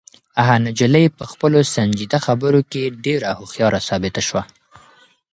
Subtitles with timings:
[0.37, 4.43] هغه نجلۍ په خپلو سنجیده خبرو کې ډېره هوښیاره ثابته شوه.